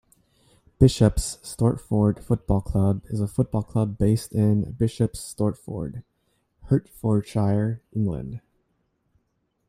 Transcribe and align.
Bishop's 0.79 1.37
Stortford 1.43 2.23
Football 2.23 2.61
Club 2.61 3.03
is 3.11 3.21
a 3.21 3.27
football 3.27 3.61
club 3.61 3.99
based 3.99 4.33
in 4.33 4.71
Bishop's 4.71 5.19
Stortford, 5.19 6.01
Hertfordshire, 6.69 7.83
England. 7.93 8.41